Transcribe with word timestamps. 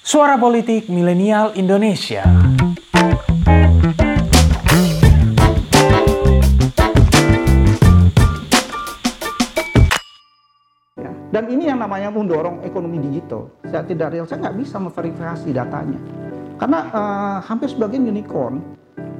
Suara 0.00 0.40
Politik 0.40 0.88
Milenial 0.88 1.52
Indonesia. 1.60 2.24
Dan 11.30 11.44
ini 11.52 11.68
yang 11.68 11.84
namanya 11.84 12.08
mendorong 12.08 12.64
ekonomi 12.64 12.96
digital. 13.12 13.52
Saya 13.68 13.84
tidak 13.84 14.16
real, 14.16 14.24
saya 14.24 14.40
nggak 14.40 14.56
bisa 14.64 14.80
memverifikasi 14.80 15.48
datanya. 15.52 16.00
Karena 16.56 16.78
eh, 16.88 17.36
hampir 17.44 17.68
sebagian 17.68 18.08
unicorn 18.08 18.56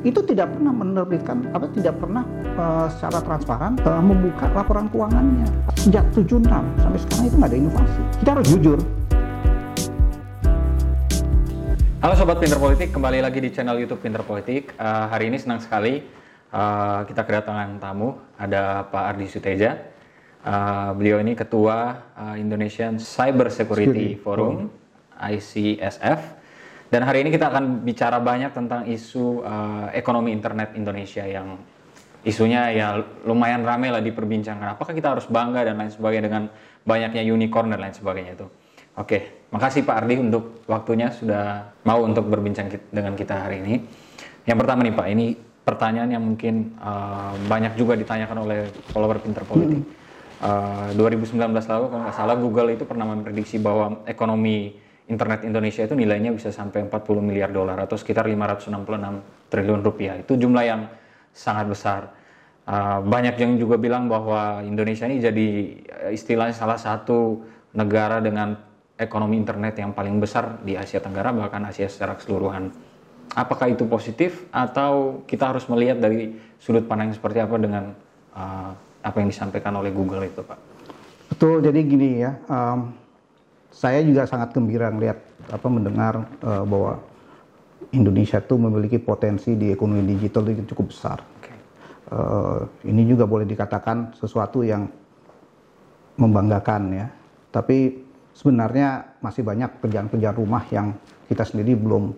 itu 0.01 0.25
tidak 0.25 0.49
pernah 0.57 0.73
menerbitkan 0.73 1.45
apa 1.53 1.69
tidak 1.77 2.01
pernah 2.01 2.25
eh, 2.57 2.89
secara 2.97 3.21
transparan 3.21 3.77
eh, 3.85 4.01
membuka 4.01 4.49
laporan 4.57 4.89
keuangannya 4.89 5.45
sejak 5.77 6.09
76 6.17 6.49
sampai 6.81 7.01
sekarang 7.05 7.25
itu 7.29 7.37
nggak 7.37 7.51
ada 7.53 7.59
inovasi. 7.69 8.01
Kita 8.25 8.31
harus 8.33 8.49
jujur. 8.49 9.00
Halo 12.11 12.27
Sobat 12.27 12.43
Pinter 12.43 12.59
Politik, 12.59 12.91
kembali 12.91 13.23
lagi 13.23 13.39
di 13.39 13.55
channel 13.55 13.79
YouTube 13.79 14.03
Pinter 14.03 14.27
Politik. 14.27 14.75
Uh, 14.75 15.07
hari 15.15 15.31
ini 15.31 15.39
senang 15.39 15.63
sekali 15.63 16.03
uh, 16.51 17.07
kita 17.07 17.23
kedatangan 17.23 17.79
tamu, 17.79 18.19
ada 18.35 18.83
Pak 18.83 19.15
Ardi 19.15 19.31
Suteja. 19.31 19.79
Uh, 20.43 20.91
beliau 20.99 21.23
ini 21.23 21.39
Ketua 21.39 22.11
uh, 22.19 22.35
Indonesian 22.35 22.99
Cyber 22.99 23.47
Security 23.55 24.19
Security 24.19 24.27
Forum, 24.27 24.75
ICSF. 25.23 26.21
Dan 26.91 27.07
hari 27.07 27.23
ini 27.23 27.31
kita 27.31 27.47
akan 27.47 27.87
bicara 27.87 28.19
banyak 28.19 28.59
tentang 28.59 28.91
isu 28.91 29.47
uh, 29.47 29.95
ekonomi 29.95 30.35
internet 30.35 30.75
Indonesia 30.75 31.23
yang 31.23 31.63
isunya 32.27 32.75
ya 32.75 33.07
lumayan 33.23 33.63
ramai 33.63 33.95
lah 33.95 34.03
diperbincangkan. 34.03 34.75
Apakah 34.75 34.99
kita 34.99 35.15
harus 35.15 35.31
bangga 35.31 35.63
dan 35.63 35.79
lain 35.79 35.95
sebagainya 35.95 36.27
dengan 36.27 36.51
banyaknya 36.83 37.23
unicorn 37.23 37.71
dan 37.71 37.79
lain 37.79 37.95
sebagainya 37.95 38.35
itu. 38.35 38.51
Oke, 39.01 39.49
makasih 39.49 39.81
Pak 39.89 40.05
Ardi 40.05 40.21
untuk 40.21 40.61
waktunya 40.69 41.09
sudah 41.09 41.73
mau 41.89 42.05
untuk 42.05 42.29
berbincang 42.29 42.69
dengan 42.93 43.17
kita 43.17 43.49
hari 43.49 43.65
ini. 43.65 43.75
Yang 44.45 44.59
pertama 44.61 44.85
nih 44.85 44.93
Pak, 44.93 45.07
ini 45.09 45.27
pertanyaan 45.65 46.11
yang 46.13 46.25
mungkin 46.25 46.77
uh, 46.77 47.33
banyak 47.49 47.81
juga 47.81 47.97
ditanyakan 47.97 48.39
oleh 48.45 48.69
follower 48.93 49.17
Pinter 49.25 49.49
Politik. 49.49 49.81
Uh, 50.41 50.93
2019 50.97 51.37
lalu 51.53 51.87
kalau 51.93 52.01
nggak 52.05 52.17
salah 52.17 52.37
Google 52.37 52.73
itu 52.73 52.85
pernah 52.89 53.09
memprediksi 53.09 53.61
bahwa 53.61 54.05
ekonomi 54.09 54.73
internet 55.05 55.45
Indonesia 55.45 55.85
itu 55.85 55.93
nilainya 55.93 56.33
bisa 56.33 56.49
sampai 56.49 56.89
40 56.89 57.21
miliar 57.21 57.53
dolar 57.53 57.77
atau 57.81 57.97
sekitar 57.97 58.29
566 58.29 59.49
triliun 59.49 59.81
rupiah. 59.81 60.21
Itu 60.21 60.37
jumlah 60.37 60.65
yang 60.65 60.89
sangat 61.33 61.67
besar. 61.73 62.03
Uh, 62.69 63.01
banyak 63.01 63.41
yang 63.41 63.57
juga 63.57 63.81
bilang 63.81 64.13
bahwa 64.13 64.61
Indonesia 64.61 65.09
ini 65.09 65.25
jadi 65.25 65.49
istilahnya 66.13 66.53
salah 66.53 66.77
satu 66.77 67.41
negara 67.73 68.21
dengan 68.21 68.70
ekonomi 69.01 69.41
internet 69.41 69.81
yang 69.81 69.97
paling 69.97 70.21
besar 70.21 70.61
di 70.61 70.77
Asia 70.77 71.01
Tenggara 71.01 71.33
bahkan 71.33 71.65
Asia 71.65 71.89
secara 71.89 72.21
keseluruhan. 72.21 72.69
Apakah 73.33 73.73
itu 73.73 73.89
positif 73.89 74.45
atau 74.53 75.25
kita 75.25 75.55
harus 75.55 75.65
melihat 75.73 75.97
dari 75.97 76.37
sudut 76.61 76.85
pandang 76.85 77.15
seperti 77.17 77.41
apa 77.41 77.57
dengan 77.57 77.95
uh, 78.37 78.71
apa 79.01 79.17
yang 79.23 79.33
disampaikan 79.33 79.73
oleh 79.81 79.89
Google 79.95 80.29
itu, 80.29 80.45
Pak? 80.45 80.59
Betul, 81.31 81.63
jadi 81.65 81.79
gini 81.81 82.21
ya. 82.21 82.37
em, 82.51 82.91
saya 83.71 84.03
juga 84.03 84.27
sangat 84.27 84.51
gembira 84.51 84.91
melihat 84.91 85.23
apa 85.49 85.67
mendengar 85.71 86.27
eh, 86.43 86.65
bahwa 86.67 86.99
Indonesia 87.95 88.43
itu 88.43 88.55
memiliki 88.59 88.99
potensi 88.99 89.55
di 89.55 89.71
ekonomi 89.71 90.03
digital 90.05 90.43
yang 90.51 90.67
cukup 90.67 90.91
besar. 90.91 91.19
Oke. 91.23 91.55
Eh, 92.11 92.61
ini 92.91 93.07
juga 93.07 93.31
boleh 93.31 93.47
dikatakan 93.47 94.19
sesuatu 94.19 94.67
yang 94.67 94.91
membanggakan 96.19 96.83
ya. 96.93 97.07
Tapi 97.55 98.10
sebenarnya 98.41 99.21
masih 99.21 99.45
banyak 99.45 99.85
kerjaan-kerjaan 99.85 100.37
rumah 100.41 100.65
yang 100.73 100.97
kita 101.29 101.45
sendiri 101.45 101.77
belum 101.77 102.17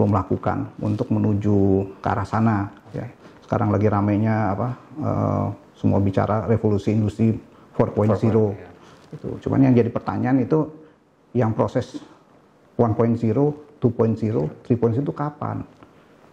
belum 0.00 0.16
lakukan 0.16 0.80
untuk 0.80 1.12
menuju 1.12 1.84
ke 2.00 2.08
arah 2.08 2.24
sana. 2.24 2.72
Ya. 2.96 3.04
Sekarang 3.44 3.68
lagi 3.68 3.92
ramainya 3.92 4.56
apa? 4.56 4.68
eh, 4.96 5.46
semua 5.76 6.00
bicara 6.00 6.48
revolusi 6.48 6.96
industri 6.96 7.36
4.0. 7.76 8.56
ya. 8.56 8.68
Itu. 9.12 9.28
Cuman 9.44 9.68
yang 9.68 9.76
jadi 9.76 9.92
pertanyaan 9.92 10.40
itu 10.40 10.64
yang 11.36 11.52
proses 11.52 12.00
1.0, 12.80 13.20
2.0, 13.20 13.84
3.0 14.64 15.04
itu 15.04 15.12
kapan? 15.12 15.60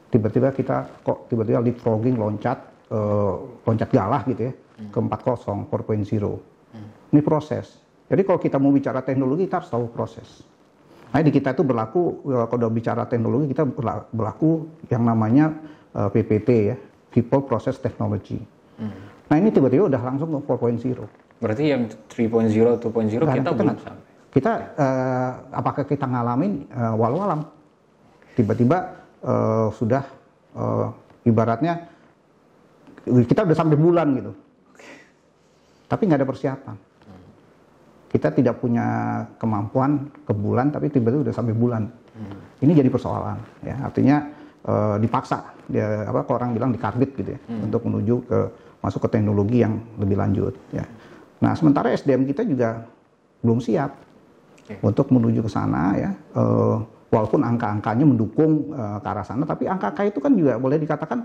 Tiba-tiba 0.07 0.55
kita 0.55 0.87
kok 1.03 1.27
tiba-tiba 1.27 1.59
leapfrogging 1.59 2.15
loncat 2.15 2.63
eh, 2.87 3.35
loncat 3.67 3.89
galah 3.91 4.23
gitu 4.23 4.47
ya 4.47 4.53
ke 4.87 4.99
4.0, 5.03 5.67
4.0. 5.67 7.11
Ini 7.11 7.19
proses. 7.19 7.86
Jadi 8.07 8.21
kalau 8.23 8.39
kita 8.39 8.55
mau 8.55 8.71
bicara 8.71 9.03
teknologi 9.03 9.45
kita 9.45 9.59
harus 9.59 9.69
tahu 9.69 9.85
proses. 9.91 10.43
Nah 11.07 11.19
di 11.19 11.31
kita 11.31 11.51
itu 11.51 11.63
berlaku 11.63 12.23
eh, 12.25 12.45
kalau 12.47 12.59
udah 12.61 12.71
bicara 12.71 13.03
teknologi 13.03 13.51
kita 13.51 13.63
berla- 13.63 14.07
berlaku 14.09 14.51
yang 14.87 15.03
namanya 15.03 15.51
eh, 15.91 16.09
PPT 16.09 16.49
ya, 16.65 16.75
People 17.09 17.43
Process 17.43 17.77
Technology. 17.77 18.39
Nah 19.27 19.35
ini 19.35 19.51
tiba-tiba 19.51 19.91
udah 19.91 19.99
langsung 19.99 20.31
ke 20.31 20.39
4.0. 20.39 21.03
Berarti 21.37 21.63
yang 21.67 21.83
3.0, 22.07 22.79
2.0 22.79 22.79
Nggak, 22.79 22.87
kita 23.19 23.27
kita 23.35 23.51
belum 23.51 23.67
nggak- 23.67 23.83
sampai. 23.83 24.05
Kita 24.27 24.51
eh, 24.77 25.31
apakah 25.51 25.83
kita 25.83 26.05
ngalamin 26.05 26.51
eh, 26.65 26.93
walau 26.95 27.19
alam 27.21 27.41
tiba-tiba 28.33 28.77
eh, 29.19 29.67
sudah 29.73 30.03
eh, 30.55 30.87
ibaratnya 31.25 31.91
kita 33.03 33.43
udah 33.43 33.55
sampai 33.55 33.75
bulan 33.75 34.07
gitu, 34.15 34.31
tapi 35.87 36.01
nggak 36.05 36.19
ada 36.19 36.27
persiapan. 36.27 36.75
Kita 38.07 38.31
tidak 38.31 38.63
punya 38.63 39.19
kemampuan 39.35 40.07
ke 40.23 40.31
bulan, 40.31 40.71
tapi 40.71 40.87
tiba-tiba 40.87 41.27
udah 41.27 41.35
sampai 41.35 41.51
bulan. 41.51 41.83
Ini 42.57 42.71
jadi 42.73 42.89
persoalan, 42.89 43.37
ya. 43.61 43.75
Artinya 43.83 44.17
eh, 44.65 44.95
dipaksa, 45.03 45.53
dia 45.69 46.07
apa 46.07 46.25
kalau 46.25 46.41
orang 46.41 46.51
bilang 46.55 46.71
dikarbit 46.73 47.13
gitu 47.13 47.29
ya, 47.35 47.39
untuk 47.61 47.85
menuju 47.85 48.15
ke 48.25 48.39
masuk 48.81 49.05
ke 49.05 49.19
teknologi 49.19 49.61
yang 49.61 49.77
lebih 50.01 50.17
lanjut, 50.17 50.53
ya. 50.73 50.85
Nah 51.37 51.53
sementara 51.53 51.93
SDM 51.93 52.25
kita 52.25 52.41
juga 52.41 52.81
belum 53.45 53.61
siap 53.61 53.91
Oke. 54.65 54.73
untuk 54.81 55.13
menuju 55.13 55.45
ke 55.45 55.51
sana 55.51 55.93
ya. 55.93 56.09
Eh, 56.15 56.77
walaupun 57.13 57.45
angka-angkanya 57.45 58.05
mendukung 58.07 58.73
eh, 58.73 58.97
ke 59.03 59.07
arah 59.07 59.25
sana, 59.27 59.45
tapi 59.45 59.69
angka-angka 59.69 60.03
itu 60.09 60.19
kan 60.19 60.33
juga 60.33 60.57
boleh 60.57 60.81
dikatakan 60.81 61.19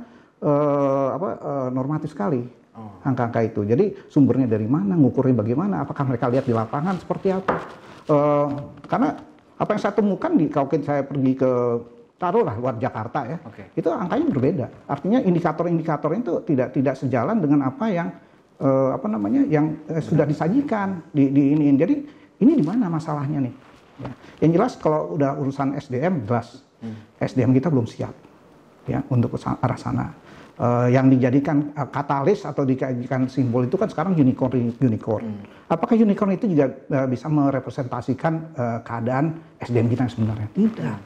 eh, 0.45 1.09
apa 1.17 1.29
eh, 1.41 1.69
normatif 1.73 2.13
sekali. 2.13 2.62
Angka-angka 3.05 3.41
itu. 3.45 3.61
Jadi 3.69 3.93
sumbernya 4.09 4.49
dari 4.49 4.65
mana, 4.65 4.97
ngukurnya 4.97 5.37
bagaimana, 5.37 5.85
apakah 5.85 6.09
mereka 6.09 6.33
lihat 6.33 6.49
di 6.49 6.55
lapangan 6.57 6.97
seperti 6.97 7.29
apa? 7.29 7.57
Eh, 8.09 8.49
karena 8.89 9.09
apa 9.61 9.71
yang 9.77 9.81
saya 9.83 9.95
temukan 9.95 10.33
di 10.35 10.49
kalau 10.49 10.67
saya 10.81 11.05
pergi 11.05 11.33
ke 11.39 11.51
taruhlah 12.17 12.55
luar 12.57 12.75
Jakarta 12.79 13.27
ya, 13.27 13.39
Oke. 13.45 13.77
itu 13.77 13.89
angkanya 13.93 14.27
berbeda. 14.31 14.67
Artinya 14.89 15.19
indikator-indikator 15.21 16.11
itu 16.17 16.33
tidak 16.49 16.69
tidak 16.75 16.95
sejalan 16.97 17.39
dengan 17.39 17.69
apa 17.69 17.87
yang 17.93 18.09
eh, 18.59 18.91
apa 18.95 19.07
namanya 19.07 19.43
yang 19.47 19.77
eh, 19.91 20.01
sudah 20.03 20.25
disajikan 20.25 21.03
di, 21.13 21.29
di 21.29 21.43
ini. 21.55 21.77
Jadi 21.77 21.95
ini 22.41 22.53
di 22.59 22.65
mana 22.65 22.89
masalahnya 22.89 23.45
nih? 23.45 23.55
Ya. 24.01 24.11
Yang 24.43 24.51
jelas 24.57 24.73
kalau 24.81 25.15
udah 25.15 25.37
urusan 25.37 25.77
SDM 25.77 26.25
jelas 26.27 26.65
SDM 27.23 27.55
kita 27.55 27.71
belum 27.71 27.87
siap 27.87 28.15
ya 28.91 28.99
untuk 29.07 29.39
arah 29.39 29.79
sana. 29.79 30.11
Eh, 30.53 30.89
yang 30.93 31.09
dijadikan 31.09 31.73
eh, 31.73 31.89
katalis 31.89 32.45
atau 32.45 32.69
dijadikan 32.69 33.25
simbol 33.25 33.65
itu 33.65 33.81
kan 33.81 33.89
sekarang 33.89 34.13
unicorn 34.13 34.69
unicorn. 34.85 35.41
Apakah 35.65 35.97
unicorn 35.97 36.37
itu 36.37 36.45
juga 36.53 36.69
eh, 36.93 37.09
bisa 37.09 37.33
merepresentasikan 37.33 38.53
eh, 38.53 38.79
keadaan 38.85 39.33
SDM 39.65 39.89
kita 39.89 40.01
yang 40.05 40.13
sebenarnya? 40.13 40.49
Tidak. 40.53 40.99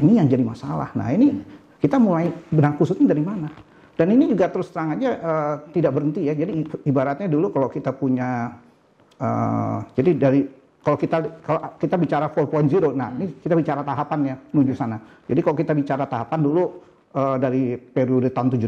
Ini 0.00 0.12
yang 0.24 0.26
jadi 0.32 0.40
masalah. 0.40 0.88
Nah 0.96 1.12
ini 1.12 1.36
kita 1.76 2.00
mulai 2.00 2.32
benang 2.48 2.80
kusutnya 2.80 3.12
dari 3.12 3.20
mana? 3.20 3.52
Dan 3.92 4.08
ini 4.16 4.32
juga 4.32 4.48
terus 4.48 4.72
terang 4.72 4.96
aja 4.96 5.10
eh, 5.20 5.54
tidak 5.76 5.92
berhenti 5.92 6.24
ya. 6.24 6.32
Jadi 6.32 6.64
ibaratnya 6.88 7.28
dulu 7.28 7.52
kalau 7.52 7.68
kita 7.68 7.92
punya, 7.92 8.56
eh, 9.20 9.78
jadi 10.00 10.10
dari 10.16 10.40
kalau 10.80 10.96
kita 10.96 11.44
kalau 11.44 11.60
kita 11.76 12.00
bicara 12.00 12.32
4.0, 12.32 12.96
nah 12.96 13.12
ini 13.20 13.36
kita 13.36 13.52
bicara 13.52 13.84
tahapannya 13.84 14.48
menuju 14.56 14.72
sana. 14.72 14.96
Jadi 15.28 15.44
kalau 15.44 15.56
kita 15.60 15.76
bicara 15.76 16.08
tahapan 16.08 16.40
dulu 16.40 16.93
eh, 17.14 17.36
dari 17.38 17.62
periode 17.74 18.28
tahun 18.28 18.50
76 18.50 18.66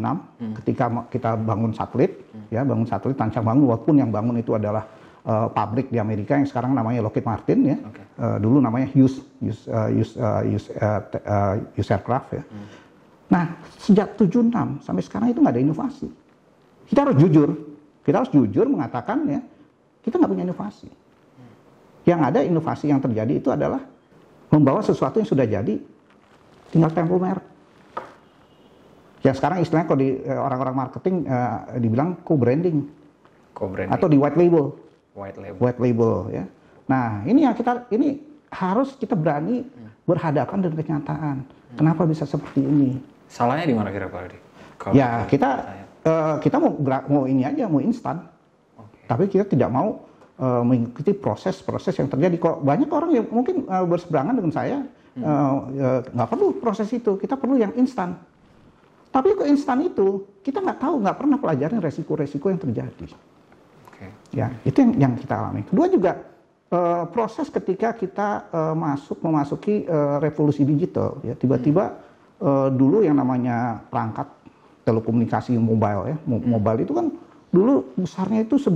ketika 0.56 0.84
ma- 0.86 1.06
kita 1.06 1.34
bangun 1.34 1.70
satelit, 1.70 2.12
ya 2.48 2.62
bangun 2.62 2.86
satelit 2.86 3.14
tancap 3.14 3.42
bangun 3.42 3.66
walaupun 3.66 3.94
yang 3.96 4.08
bangun 4.08 4.38
itu 4.38 4.54
adalah 4.54 4.86
eh, 5.22 5.48
pabrik 5.50 5.90
di 5.90 5.98
Amerika 5.98 6.34
yang 6.34 6.46
sekarang 6.46 6.70
namanya 6.70 7.02
Lockheed 7.02 7.26
Martin 7.26 7.58
ya. 7.64 7.76
Oke. 7.76 8.02
Eh, 8.16 8.36
dulu 8.38 8.58
namanya 8.58 8.86
Hughes 8.88 9.18
Hughes 9.36 9.66
eh, 9.66 9.88
Hughes, 9.92 10.12
eh, 10.14 10.40
Hughes, 10.46 10.66
te- 11.10 11.20
eh, 11.20 11.54
Hughes 11.74 11.90
Aircraft 11.90 12.28
ya. 12.32 12.42
Nah, 13.26 13.44
sejak 13.76 14.14
76 14.14 14.54
sampai 14.80 15.02
sekarang 15.02 15.28
itu 15.28 15.42
nggak 15.42 15.50
ada 15.50 15.62
inovasi. 15.62 16.06
Kita 16.86 17.02
harus 17.02 17.18
jujur, 17.18 17.50
kita 18.00 18.22
harus 18.22 18.30
jujur 18.30 18.70
mengatakan 18.70 19.26
ya, 19.26 19.42
kita 20.00 20.14
nggak 20.14 20.30
punya 20.30 20.46
inovasi. 20.46 20.86
Yang 22.06 22.20
ada 22.22 22.38
inovasi 22.46 22.86
yang 22.86 23.02
terjadi 23.02 23.34
itu 23.34 23.50
adalah 23.50 23.82
membawa 24.46 24.78
sesuatu 24.78 25.18
yang 25.18 25.26
sudah 25.26 25.42
jadi, 25.42 25.74
tinggal 26.70 26.94
tempel 26.94 27.18
merek. 27.18 27.42
Yang 29.24 29.36
sekarang 29.40 29.58
istilahnya 29.60 29.86
kalau 29.86 30.00
di 30.00 30.10
eh, 30.18 30.36
orang-orang 30.36 30.74
marketing 30.76 31.14
eh, 31.24 31.58
dibilang 31.78 32.20
co-branding 32.22 32.84
Co-branding. 33.52 33.92
atau 33.92 34.06
di 34.06 34.16
white 34.16 34.36
label 34.36 34.76
white 35.16 35.38
label. 35.40 35.56
white 35.58 35.80
label 35.80 36.12
ya. 36.28 36.44
Nah, 36.86 37.24
ini 37.24 37.42
yang 37.42 37.56
kita 37.56 37.88
ini 37.90 38.20
harus 38.52 38.94
kita 38.94 39.16
berani 39.16 39.64
berhadapan 40.04 40.58
dengan 40.62 40.76
kenyataan. 40.78 41.36
Kenapa 41.74 42.04
bisa 42.04 42.22
seperti 42.22 42.62
ini? 42.62 43.00
Salahnya 43.26 43.66
di 43.66 43.74
mana 43.74 43.90
kira 43.90 44.06
Pak 44.06 44.20
Aldi? 44.22 44.38
Kalau 44.76 44.92
Ya 44.94 45.24
kita 45.26 45.48
eh, 46.04 46.36
kita 46.38 46.56
mau 46.60 46.76
mau 47.08 47.24
ini 47.26 47.42
aja 47.42 47.66
mau 47.66 47.80
instan, 47.80 48.22
Oke. 48.76 49.02
tapi 49.08 49.24
kita 49.26 49.48
tidak 49.48 49.72
mau 49.72 50.04
eh, 50.36 50.62
mengikuti 50.62 51.10
proses-proses 51.10 51.96
yang 51.96 52.06
terjadi. 52.06 52.36
Kok 52.38 52.56
banyak 52.62 52.86
orang 52.92 53.10
yang 53.10 53.26
mungkin 53.32 53.64
eh, 53.64 53.84
berseberangan 53.84 54.36
dengan 54.36 54.52
saya 54.54 54.78
Hmm. 55.16 55.24
eh, 55.24 55.56
eh, 55.80 56.00
nggak 56.12 56.28
perlu 56.28 56.60
proses 56.60 56.92
itu, 56.92 57.16
kita 57.16 57.40
perlu 57.40 57.56
yang 57.56 57.72
instan. 57.80 58.20
Tapi 59.16 59.32
kok 59.32 59.48
instan 59.48 59.80
itu 59.80 60.28
kita 60.44 60.60
nggak 60.60 60.76
tahu, 60.76 61.00
nggak 61.00 61.16
pernah 61.16 61.40
pelajarin 61.40 61.80
resiko-resiko 61.80 62.52
yang 62.52 62.60
terjadi. 62.60 63.08
Oke. 63.88 64.06
Ya, 64.36 64.52
itu 64.60 64.76
yang, 64.76 64.92
yang 65.08 65.12
kita 65.16 65.40
alami. 65.40 65.64
Kedua 65.64 65.88
juga 65.88 66.20
eh, 66.68 67.04
proses 67.08 67.48
ketika 67.48 67.96
kita 67.96 68.28
eh, 68.52 68.74
masuk 68.76 69.16
memasuki 69.24 69.88
eh, 69.88 70.16
revolusi 70.20 70.68
digital, 70.68 71.16
ya 71.24 71.32
tiba-tiba 71.32 71.96
eh, 72.44 72.68
dulu 72.76 73.00
yang 73.00 73.16
namanya 73.16 73.80
perangkat 73.88 74.28
telekomunikasi 74.84 75.56
mobile 75.56 76.12
ya, 76.12 76.16
mo- 76.28 76.44
mobile 76.44 76.84
itu 76.84 76.92
kan 76.92 77.08
dulu 77.48 77.88
besarnya 77.96 78.44
itu 78.44 78.60
se, 78.60 78.68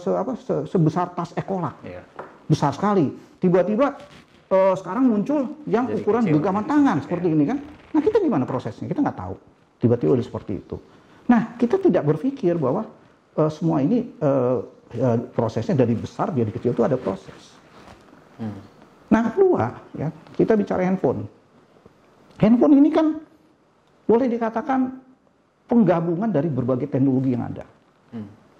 se- 0.00 0.16
apa, 0.16 0.32
se- 0.40 0.64
sebesar 0.64 1.12
tas 1.12 1.36
ekolak, 1.36 1.76
Iya. 1.84 2.00
besar 2.48 2.72
sekali. 2.72 3.12
Tiba-tiba 3.36 4.00
sekarang 4.48 5.12
muncul 5.12 5.60
yang 5.68 5.84
Jadi 5.90 6.00
ukuran 6.00 6.24
genggaman 6.24 6.64
tangan 6.64 6.96
seperti 7.04 7.26
ini 7.28 7.44
kan. 7.44 7.58
Nah 7.92 8.00
kita 8.00 8.22
gimana 8.22 8.48
prosesnya? 8.48 8.88
Kita 8.88 9.02
nggak 9.04 9.18
tahu. 9.18 9.34
Tiba-tiba 9.84 10.16
udah 10.16 10.24
seperti 10.24 10.64
itu. 10.64 10.80
Nah 11.28 11.60
kita 11.60 11.76
tidak 11.76 12.08
berpikir 12.08 12.56
bahwa 12.56 12.88
eh, 13.36 13.50
semua 13.52 13.84
ini 13.84 14.08
eh, 14.16 14.58
eh, 14.96 15.18
prosesnya 15.36 15.76
dari 15.76 15.92
besar 15.92 16.32
jadi 16.32 16.48
kecil 16.48 16.72
itu 16.72 16.80
ada 16.80 16.96
proses. 16.96 17.52
Nah 19.12 19.22
kedua 19.28 19.76
ya 19.92 20.08
kita 20.32 20.56
bicara 20.56 20.88
handphone. 20.88 21.28
Handphone 22.40 22.80
ini 22.80 22.88
kan 22.88 23.20
boleh 24.08 24.26
dikatakan 24.26 25.04
penggabungan 25.68 26.32
dari 26.32 26.48
berbagai 26.48 26.88
teknologi 26.88 27.36
yang 27.36 27.44
ada. 27.44 27.68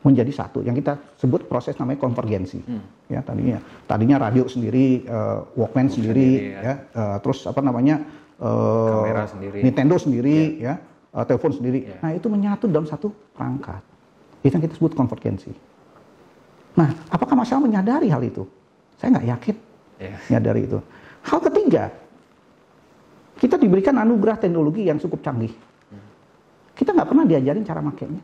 Menjadi 0.04 0.28
satu. 0.36 0.60
Yang 0.60 0.84
kita 0.84 0.92
sebut 1.16 1.48
proses 1.48 1.80
namanya 1.80 2.04
konvergensi. 2.04 2.60
Ya 3.08 3.24
tadinya 3.24 3.56
tadinya 3.88 4.28
radio 4.28 4.44
sendiri 4.44 5.08
eh, 5.08 5.38
Walkman 5.56 5.88
sendiri, 5.88 6.52
sendiri, 6.52 6.68
ya, 6.68 6.74
eh, 6.92 7.16
terus 7.24 7.48
apa 7.48 7.64
namanya 7.64 8.04
Kamera 8.34 9.24
sendiri. 9.24 9.64
Nintendo 9.64 9.96
sendiri 9.96 10.60
ya 10.60 10.76
eh, 11.14 11.24
telepon 11.24 11.52
sendiri 11.52 11.78
Iya. 11.86 11.96
nah 12.00 12.10
itu 12.10 12.26
menyatu 12.26 12.64
dalam 12.66 12.84
satu 12.84 13.08
perangkat 13.32 13.80
itu 14.42 14.52
yang 14.52 14.62
kita 14.62 14.74
sebut 14.74 14.92
konvergensi 14.92 15.50
nah 16.74 16.90
apakah 17.08 17.38
masyarakat 17.38 17.62
menyadari 17.62 18.10
hal 18.10 18.20
itu 18.20 18.42
saya 18.98 19.14
nggak 19.14 19.26
yakin 19.30 19.56
Iya. 19.96 20.16
menyadari 20.28 20.60
itu 20.64 20.78
hal 21.22 21.38
ketiga 21.40 21.84
kita 23.34 23.56
diberikan 23.56 23.94
anugerah 23.96 24.36
teknologi 24.36 24.84
yang 24.84 24.98
cukup 24.98 25.22
canggih 25.22 25.54
kita 26.74 26.90
nggak 26.90 27.06
pernah 27.06 27.24
diajarin 27.24 27.62
cara 27.62 27.78
makainya 27.78 28.22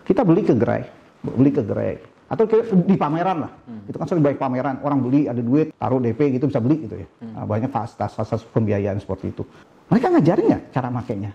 kita 0.00 0.26
beli 0.26 0.42
ke 0.42 0.50
gerai, 0.50 0.82
beli 1.22 1.54
ke 1.54 1.62
gerai, 1.62 1.94
atau 2.26 2.42
ke- 2.42 2.66
di 2.82 2.98
pameran 2.98 3.46
lah. 3.46 3.52
Itu 3.86 3.94
kan 3.94 4.10
sering 4.10 4.26
baik 4.26 4.42
pameran, 4.42 4.82
orang 4.82 4.98
beli 4.98 5.30
ada 5.30 5.38
duit, 5.38 5.70
taruh 5.70 6.02
DP 6.02 6.34
gitu 6.34 6.50
bisa 6.50 6.58
beli 6.58 6.82
gitu 6.82 6.98
ya. 6.98 7.06
Nah, 7.30 7.46
banyak 7.46 7.70
fasilitas-fasilitas 7.70 8.42
pembiayaan 8.50 8.98
seperti 8.98 9.30
itu. 9.30 9.46
Mereka 9.86 10.10
ngajarin 10.10 10.44
nggak 10.50 10.62
cara 10.74 10.88
makainya? 10.90 11.30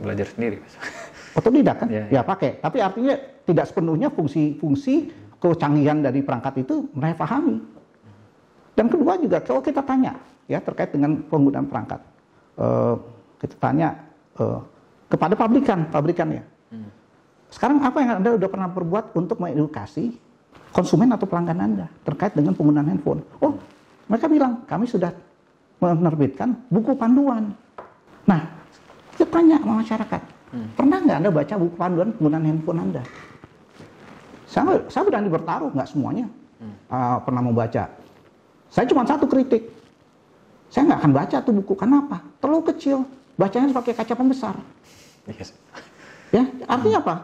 Belajar 0.00 0.26
sendiri. 0.28 0.56
Mas. 0.60 0.74
Otodidak 1.38 1.76
kan? 1.80 1.88
Iya, 1.88 2.04
Ya 2.08 2.20
pakai. 2.20 2.60
Tapi 2.60 2.78
artinya 2.82 3.14
tidak 3.48 3.64
sepenuhnya 3.70 4.12
fungsi-fungsi 4.12 5.10
kecanggihan 5.40 6.04
dari 6.04 6.20
perangkat 6.22 6.62
itu 6.62 6.86
mereka 6.92 7.24
pahami. 7.24 7.56
Dan 8.72 8.88
kedua 8.88 9.16
juga 9.18 9.40
kalau 9.40 9.60
kita 9.60 9.80
tanya 9.84 10.16
ya 10.46 10.60
terkait 10.60 10.92
dengan 10.92 11.18
penggunaan 11.28 11.66
perangkat, 11.68 12.00
Eh, 12.52 12.94
kita 13.40 13.56
tanya 13.56 13.96
eh, 14.36 14.60
kepada 15.08 15.32
pabrikan, 15.32 15.88
pabrikan 15.88 16.28
ya. 16.36 16.44
Sekarang 17.52 17.84
apa 17.84 18.00
yang 18.00 18.10
Anda 18.20 18.40
sudah 18.40 18.48
pernah 18.48 18.68
berbuat 18.72 19.04
untuk 19.12 19.36
mengedukasi 19.44 20.16
konsumen 20.72 21.12
atau 21.12 21.28
pelanggan 21.28 21.60
Anda 21.60 21.86
terkait 22.00 22.32
dengan 22.32 22.56
penggunaan 22.56 22.88
handphone? 22.88 23.20
Oh, 23.44 23.56
mereka 24.08 24.24
bilang 24.28 24.64
kami 24.64 24.88
sudah 24.88 25.12
menerbitkan 25.80 26.56
buku 26.72 26.96
panduan. 26.96 27.52
Nah, 28.24 28.40
tanya 29.32 29.56
sama 29.56 29.80
masyarakat, 29.80 30.22
pernah 30.76 30.98
nggak 31.00 31.16
Anda 31.24 31.30
baca 31.32 31.54
buku 31.56 31.74
panduan 31.80 32.12
penggunaan 32.12 32.44
handphone 32.44 32.80
Anda? 32.84 33.02
Saya, 34.44 34.84
saya 34.92 35.02
berani 35.08 35.32
bertaruh, 35.32 35.72
nggak 35.72 35.88
semuanya 35.88 36.28
uh, 36.92 37.16
pernah 37.24 37.40
membaca. 37.40 37.88
Saya 38.68 38.84
cuma 38.84 39.08
satu 39.08 39.24
kritik. 39.24 39.72
Saya 40.68 40.92
nggak 40.92 41.00
akan 41.04 41.12
baca 41.12 41.36
tuh 41.40 41.52
buku. 41.56 41.72
Kenapa? 41.76 42.20
Terlalu 42.40 42.72
kecil. 42.72 43.04
Bacanya 43.36 43.72
pakai 43.72 43.92
kaca 43.96 44.14
pembesar. 44.16 44.56
Yes. 45.28 45.56
Ya, 46.32 46.48
artinya 46.68 47.00
apa? 47.00 47.14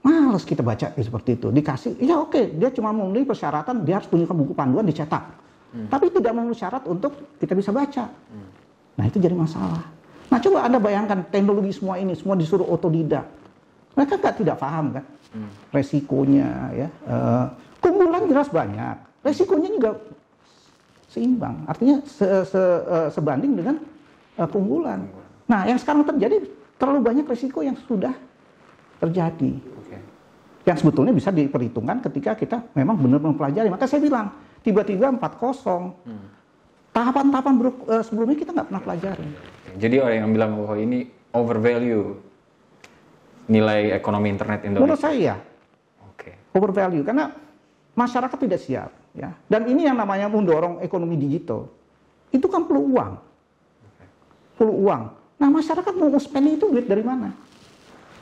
Males 0.00 0.44
kita 0.48 0.64
baca 0.64 0.96
seperti 0.96 1.36
itu. 1.36 1.52
Dikasih, 1.52 2.00
ya 2.00 2.16
oke, 2.20 2.56
dia 2.56 2.72
cuma 2.72 2.92
memenuhi 2.92 3.28
persyaratan, 3.28 3.84
dia 3.84 4.00
harus 4.00 4.08
punya 4.08 4.24
buku 4.24 4.56
panduan 4.56 4.88
dicetak. 4.88 5.24
Tapi 5.70 6.10
tidak 6.10 6.32
memenuhi 6.34 6.56
syarat 6.56 6.82
untuk 6.88 7.36
kita 7.36 7.52
bisa 7.52 7.70
baca. 7.70 8.08
Nah 8.96 9.04
itu 9.04 9.20
jadi 9.20 9.36
masalah. 9.36 9.84
Nah 10.30 10.38
coba 10.38 10.58
anda 10.62 10.78
bayangkan 10.78 11.26
teknologi 11.26 11.72
semua 11.72 11.98
ini, 11.98 12.14
semua 12.14 12.34
disuruh 12.34 12.64
otodidak. 12.64 13.26
Mereka 13.92 14.14
nggak 14.16 14.36
tidak 14.38 14.56
paham 14.56 14.94
kan 14.94 15.04
resikonya 15.70 16.48
ya. 16.72 16.88
Eh, 16.88 17.44
keunggulan 17.78 18.26
jelas 18.26 18.48
banyak, 18.48 18.94
resikonya 19.20 19.68
juga 19.68 19.90
seimbang. 21.06 21.66
Artinya 21.66 21.98
se- 22.04 22.44
se- 22.44 22.58
eh, 22.84 23.08
sebanding 23.10 23.52
dengan 23.54 23.76
keunggulan. 24.38 25.04
Nah 25.44 25.66
yang 25.66 25.76
sekarang 25.76 26.06
terjadi 26.06 26.46
terlalu 26.74 27.00
banyak 27.04 27.26
resiko 27.26 27.60
yang 27.60 27.74
sudah 27.84 28.14
terjadi 28.96 29.52
yang 30.62 30.76
sebetulnya 30.76 31.10
bisa 31.10 31.28
diperhitungkan 31.28 31.98
ketika 32.02 32.32
kita 32.34 32.56
memang 32.72 32.94
benar 32.94 33.18
mempelajari. 33.18 33.66
Maka 33.66 33.84
saya 33.84 33.98
bilang, 33.98 34.30
tiba-tiba 34.60 35.10
4-0. 35.10 35.90
Tahapan-tahapan 36.90 37.54
ber- 37.56 37.86
eh, 37.88 38.02
sebelumnya 38.02 38.34
kita 38.34 38.50
nggak 38.50 38.66
pernah 38.66 38.82
pelajari. 38.82 39.26
Jadi 39.76 39.96
orang 40.02 40.16
yang 40.26 40.30
bilang 40.32 40.52
bahwa 40.58 40.76
ini 40.78 40.98
overvalue 41.30 42.16
nilai 43.50 43.94
ekonomi 43.94 44.30
internet 44.30 44.62
Menurut 44.66 44.94
Indonesia. 44.94 45.02
saya 45.02 45.18
ya, 45.18 45.36
Oke. 46.10 46.30
overvalue. 46.54 47.02
Karena 47.02 47.34
masyarakat 47.94 48.38
tidak 48.38 48.60
siap. 48.62 48.90
ya. 49.10 49.34
Dan 49.50 49.66
ini 49.66 49.90
yang 49.90 49.98
namanya 49.98 50.30
mendorong 50.30 50.78
ekonomi 50.82 51.18
digital. 51.18 51.66
Itu 52.30 52.46
kan 52.46 52.62
perlu 52.66 52.94
uang. 52.94 53.12
Perlu 54.54 54.74
uang. 54.86 55.02
Nah 55.40 55.48
masyarakat 55.50 55.92
mau 55.98 56.14
spending 56.20 56.60
itu 56.60 56.70
duit 56.70 56.86
dari 56.86 57.02
mana? 57.02 57.34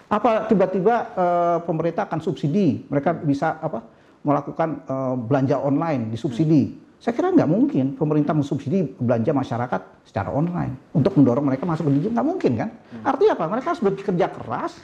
Apa 0.08 0.48
tiba-tiba 0.48 0.94
eh, 1.12 1.58
pemerintah 1.68 2.08
akan 2.08 2.24
subsidi? 2.24 2.88
Mereka 2.88 3.20
bisa 3.20 3.60
apa 3.60 3.84
melakukan 4.24 4.80
eh, 4.88 5.14
belanja 5.20 5.60
online 5.60 6.08
disubsidi? 6.08 6.87
Saya 6.98 7.14
kira 7.14 7.30
nggak 7.30 7.46
mungkin 7.46 7.94
pemerintah 7.94 8.34
mensubsidi 8.34 8.82
belanja 8.98 9.30
masyarakat 9.30 10.02
secara 10.02 10.34
online 10.34 10.90
untuk 10.90 11.14
mendorong 11.14 11.46
mereka 11.46 11.62
masuk 11.62 11.86
ke 11.86 11.92
digital 11.94 12.18
nggak 12.18 12.26
mungkin 12.26 12.52
kan? 12.58 12.68
Artinya 13.06 13.32
apa? 13.38 13.44
Mereka 13.46 13.66
harus 13.70 13.82
bekerja 13.86 14.26
keras, 14.34 14.82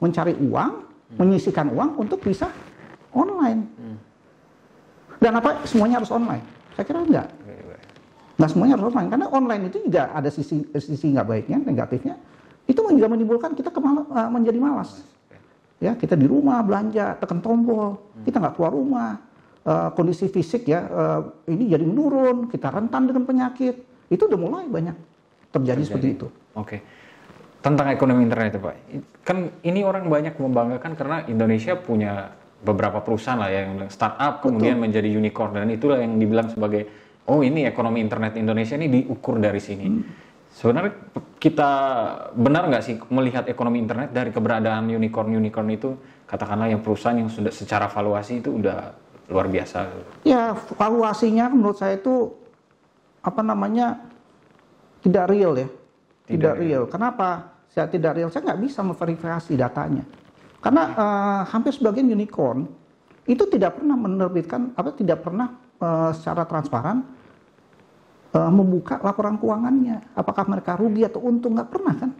mencari 0.00 0.32
uang, 0.32 0.72
menyisikan 1.20 1.68
uang 1.68 2.00
untuk 2.00 2.24
bisa 2.24 2.48
online. 3.12 3.68
Dan 5.20 5.32
apa 5.36 5.60
semuanya 5.68 6.00
harus 6.00 6.08
online? 6.08 6.44
Saya 6.72 6.88
kira 6.88 7.04
enggak. 7.04 7.28
Nggak 8.40 8.50
semuanya 8.50 8.72
harus 8.80 8.86
online 8.88 9.10
karena 9.12 9.26
online 9.28 9.62
itu 9.68 9.78
juga 9.84 10.02
ada 10.08 10.30
sisi 10.32 10.64
sisi 10.72 11.06
nggak 11.12 11.26
baiknya, 11.28 11.58
negatifnya. 11.60 12.16
Itu 12.64 12.80
juga 12.80 13.12
menimbulkan 13.12 13.52
kita 13.52 13.68
kemal- 13.68 14.08
eh, 14.08 14.30
menjadi 14.32 14.56
malas. 14.56 15.04
Ya 15.84 15.92
kita 15.92 16.16
di 16.16 16.24
rumah 16.24 16.64
belanja 16.64 17.12
tekan 17.20 17.44
tombol, 17.44 18.00
kita 18.24 18.40
nggak 18.40 18.54
keluar 18.56 18.72
rumah, 18.72 19.20
Eh, 19.62 19.88
kondisi 19.94 20.26
fisik 20.26 20.66
ya 20.66 20.82
eh, 20.82 21.20
ini 21.54 21.70
jadi 21.70 21.86
menurun, 21.86 22.50
kita 22.50 22.66
rentan 22.66 23.06
dengan 23.06 23.22
penyakit. 23.22 23.78
Itu 24.10 24.26
udah 24.26 24.34
mulai 24.34 24.66
banyak 24.66 24.96
terjadi, 25.54 25.82
seperti 25.86 26.08
itu. 26.18 26.26
Oke. 26.58 26.82
Tentang 27.62 27.94
ekonomi 27.94 28.26
internet 28.26 28.58
itu 28.58 28.60
Pak. 28.60 28.74
Kan 29.22 29.54
ini 29.62 29.86
orang 29.86 30.10
banyak 30.10 30.34
membanggakan 30.34 30.98
karena 30.98 31.22
Indonesia 31.30 31.78
punya 31.78 32.34
beberapa 32.58 33.06
perusahaan 33.06 33.38
lah 33.38 33.54
ya, 33.54 33.70
yang 33.70 33.86
startup 33.86 34.42
kemudian 34.42 34.82
menjadi 34.82 35.06
unicorn 35.06 35.54
dan 35.54 35.70
itulah 35.70 36.02
yang 36.02 36.18
dibilang 36.18 36.50
sebagai 36.50 36.90
oh 37.30 37.46
ini 37.46 37.62
ekonomi 37.62 38.02
internet 38.02 38.34
Indonesia 38.34 38.74
ini 38.74 38.90
diukur 38.90 39.38
dari 39.38 39.62
sini. 39.62 39.86
Sebenarnya 40.50 40.90
kita 41.38 41.70
benar 42.34 42.66
nggak 42.66 42.82
sih 42.82 42.98
melihat 43.14 43.46
ekonomi 43.46 43.78
internet 43.78 44.10
dari 44.10 44.34
keberadaan 44.34 44.90
unicorn-unicorn 44.90 45.68
itu 45.70 45.94
katakanlah 46.26 46.66
yang 46.66 46.82
perusahaan 46.82 47.14
yang 47.14 47.30
sudah 47.30 47.54
secara 47.54 47.86
valuasi 47.86 48.42
itu 48.42 48.58
udah 48.58 48.90
luar 49.30 49.46
biasa. 49.46 49.90
Ya 50.26 50.54
valuasinya 50.78 51.50
menurut 51.50 51.78
saya 51.78 51.98
itu 51.98 52.32
apa 53.22 53.42
namanya 53.42 54.02
tidak 55.02 55.30
real 55.30 55.54
ya, 55.58 55.68
tidak, 56.26 56.54
real. 56.58 56.82
Kenapa? 56.86 57.54
Saya 57.70 57.86
tidak 57.90 58.18
real. 58.18 58.28
Saya 58.30 58.46
nggak 58.46 58.60
bisa 58.62 58.80
memverifikasi 58.82 59.52
datanya. 59.58 60.04
Karena 60.62 60.82
eh, 60.94 61.40
hampir 61.50 61.74
sebagian 61.74 62.06
unicorn 62.06 62.66
itu 63.26 63.46
tidak 63.46 63.78
pernah 63.78 63.94
menerbitkan 63.94 64.74
apa 64.74 64.90
tidak 64.98 65.22
pernah 65.22 65.54
uh, 65.78 66.10
secara 66.10 66.42
transparan 66.42 67.06
uh, 68.34 68.50
membuka 68.50 68.98
laporan 68.98 69.38
keuangannya. 69.38 70.02
Apakah 70.18 70.42
mereka 70.50 70.74
rugi 70.74 71.06
atau 71.06 71.22
untung? 71.22 71.54
Nggak 71.54 71.70
pernah 71.70 71.94
kan? 71.94 72.10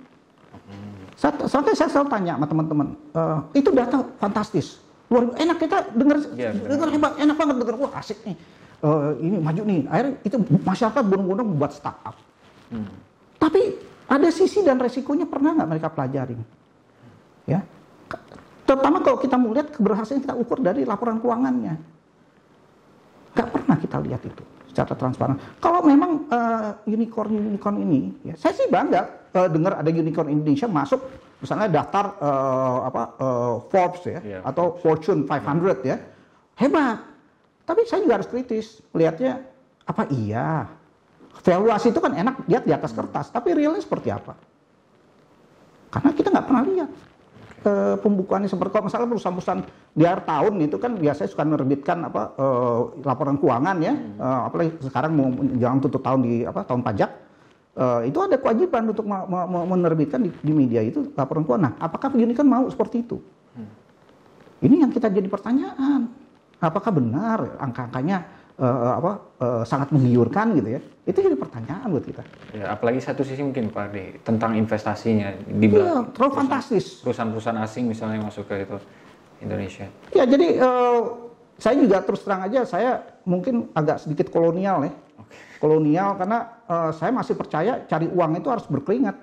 Saya, 1.19 1.39
saya, 1.47 1.75
saya 1.75 1.91
selalu 1.91 2.09
tanya 2.11 2.33
sama 2.35 2.47
teman-teman, 2.51 2.89
uh, 3.15 3.39
itu 3.55 3.71
data 3.71 4.03
fantastis, 4.19 4.83
luar 5.13 5.37
enak 5.37 5.57
kita 5.61 5.77
dengar, 5.93 6.17
Ya, 6.33 6.57
dengar 6.57 6.89
hebat, 6.89 7.13
enak 7.21 7.37
banget 7.37 7.57
dengar, 7.61 7.77
wah 7.77 7.93
asik 8.01 8.19
nih, 8.25 8.37
uh, 8.81 9.13
ini 9.21 9.37
maju 9.37 9.63
nih. 9.69 9.81
Akhirnya 9.93 10.13
itu 10.25 10.37
masyarakat 10.65 11.03
benar-benar 11.05 11.45
membuat 11.45 11.73
startup. 11.77 12.17
Hmm. 12.73 12.89
Tapi 13.37 13.77
ada 14.09 14.29
sisi 14.33 14.65
dan 14.65 14.81
resikonya 14.81 15.29
pernah 15.29 15.53
nggak 15.53 15.69
mereka 15.69 15.89
pelajari? 15.93 16.37
Ya, 17.45 17.61
terutama 18.65 19.05
kalau 19.05 19.21
kita 19.21 19.37
mau 19.37 19.53
lihat 19.53 19.77
keberhasilan 19.77 20.25
kita 20.25 20.35
ukur 20.39 20.65
dari 20.65 20.89
laporan 20.89 21.21
keuangannya. 21.21 21.75
Nggak 23.37 23.49
pernah 23.53 23.77
kita 23.77 23.97
lihat 24.01 24.23
itu 24.25 24.45
secara 24.73 24.97
transparan. 24.97 25.37
Kalau 25.61 25.85
memang 25.85 26.25
uh, 26.33 26.81
unicorn 26.89 27.37
unicorn 27.53 27.77
ini, 27.85 28.17
ya, 28.25 28.35
saya 28.41 28.57
sih 28.57 28.73
bangga 28.73 29.29
uh, 29.37 29.49
dengar 29.53 29.77
ada 29.77 29.91
unicorn 29.93 30.33
Indonesia 30.33 30.65
masuk, 30.65 31.05
misalnya 31.43 31.67
daftar 31.67 32.15
uh, 32.23 32.79
apa 32.87 33.03
uh, 33.19 33.55
Forbes 33.67 34.03
ya, 34.07 34.21
yeah. 34.23 34.43
atau 34.47 34.79
Fortune 34.79 35.27
500 35.27 35.83
ya, 35.83 35.99
hebat. 36.63 37.03
Tapi 37.67 37.83
saya 37.87 38.07
juga 38.07 38.23
harus 38.23 38.31
kritis 38.31 38.79
melihatnya 38.95 39.43
apa 39.83 40.07
iya 40.15 40.71
valuasi 41.43 41.91
itu 41.91 41.99
kan 41.99 42.15
enak 42.15 42.47
lihat 42.47 42.63
di 42.63 42.73
atas 42.73 42.95
kertas, 42.95 43.35
tapi 43.35 43.51
realnya 43.57 43.83
seperti 43.83 44.15
apa? 44.15 44.39
Karena 45.91 46.11
kita 46.15 46.29
nggak 46.31 46.47
pernah 46.47 46.65
lihat 46.65 46.91
uh, 47.67 47.97
pembukuannya 47.99 48.49
seperti 48.49 48.71
kalau 48.73 48.87
misalnya 48.87 49.09
perusahaan-perusahaan 49.11 49.63
di 49.93 50.05
akhir 50.07 50.23
tahun 50.25 50.55
itu 50.63 50.77
kan 50.79 50.93
biasanya 50.97 51.29
suka 51.29 51.43
menerbitkan 51.45 51.99
apa 52.07 52.23
uh, 52.39 52.81
laporan 53.03 53.37
keuangan 53.39 53.77
ya, 53.83 53.95
uh, 54.19 54.41
apalagi 54.49 54.71
sekarang 54.83 55.13
mau 55.17 55.29
jangan 55.59 55.79
tutup 55.83 56.03
tahun 56.05 56.21
di 56.23 56.35
apa 56.47 56.61
tahun 56.63 56.83
pajak. 56.87 57.11
Uh, 57.73 58.05
itu 58.05 58.21
ada 58.21 58.37
kewajiban 58.37 58.85
untuk 58.85 59.09
menerbitkan 59.65 60.21
di, 60.21 60.29
di 60.45 60.53
media 60.53 60.85
itu 60.85 61.09
laporan 61.17 61.41
keuangan. 61.41 61.73
Nah, 61.73 61.73
apakah 61.81 62.13
kan 62.13 62.45
mau 62.45 62.69
seperti 62.69 63.01
itu? 63.01 63.17
Hmm. 63.57 63.71
Ini 64.61 64.85
yang 64.85 64.93
kita 64.93 65.09
jadi 65.09 65.25
pertanyaan. 65.25 66.13
Apakah 66.61 66.93
benar 66.93 67.57
angka-angkanya 67.57 68.29
uh, 68.61 69.01
apa 69.01 69.13
uh, 69.41 69.63
sangat 69.65 69.89
menggiurkan 69.89 70.53
gitu 70.53 70.69
ya? 70.69 70.81
Itu 71.09 71.25
jadi 71.25 71.33
pertanyaan 71.33 71.89
buat 71.89 72.05
kita. 72.05 72.23
Ya, 72.53 72.77
apalagi 72.77 73.01
satu 73.01 73.25
sisi 73.25 73.41
mungkin 73.41 73.73
Pak 73.73 73.89
Ade 73.89 74.21
tentang 74.21 74.53
investasinya 74.53 75.33
di 75.41 75.73
ya, 75.73 76.05
terlalu 76.13 76.33
fantastis. 76.45 77.01
Perusahaan-perusahaan 77.01 77.57
asing 77.65 77.89
misalnya 77.89 78.21
masuk 78.21 78.53
ke 78.53 78.69
itu 78.69 78.77
Indonesia. 79.41 79.89
Ya 80.13 80.29
jadi 80.29 80.61
uh, 80.61 81.33
saya 81.57 81.81
juga 81.81 82.05
terus 82.05 82.21
terang 82.21 82.45
aja 82.45 82.69
saya 82.69 83.01
mungkin 83.25 83.73
agak 83.73 84.05
sedikit 84.05 84.29
kolonial 84.29 84.85
ya. 84.85 84.93
Kolonial 85.63 86.19
karena 86.19 86.39
uh, 86.67 86.91
saya 86.91 87.15
masih 87.15 87.39
percaya 87.39 87.87
cari 87.87 88.11
uang 88.11 88.43
itu 88.43 88.51
harus 88.51 88.67
berkeringat. 88.67 89.15